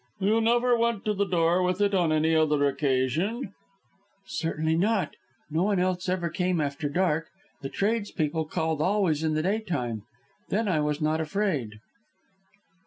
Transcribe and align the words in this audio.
"You 0.19 0.41
never 0.41 0.75
went 0.75 1.05
to 1.05 1.13
the 1.13 1.27
door 1.27 1.61
with 1.61 1.79
it 1.79 1.93
on 1.93 2.11
any 2.11 2.35
other 2.35 2.65
occasion?" 2.65 3.53
"Certainly 4.25 4.77
not. 4.77 5.15
No 5.51 5.61
one 5.61 5.77
else 5.77 6.09
ever 6.09 6.27
came 6.27 6.59
after 6.59 6.89
dark. 6.89 7.27
The 7.61 7.69
tradespeople 7.69 8.45
called 8.45 8.81
always 8.81 9.23
in 9.23 9.35
the 9.35 9.43
daytime. 9.43 10.01
Then 10.49 10.67
I 10.67 10.79
was 10.79 11.01
not 11.01 11.21
afraid." 11.21 11.73